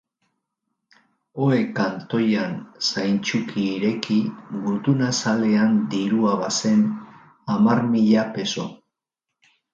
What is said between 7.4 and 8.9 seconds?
hamar mila peso.